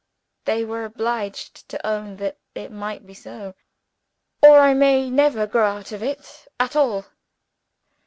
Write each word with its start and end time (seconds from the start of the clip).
They 0.45 0.65
were 0.65 0.83
obliged 0.83 1.69
to 1.69 1.85
own 1.85 2.15
that 2.15 2.39
it 2.55 2.71
might 2.71 3.05
be 3.05 3.13
so. 3.13 3.53
'Or 4.41 4.57
I 4.59 4.73
may 4.73 5.11
never 5.11 5.45
grow 5.45 5.77
out 5.77 5.91
of 5.91 6.01
it, 6.01 6.47
at 6.59 6.75
all?' 6.75 7.05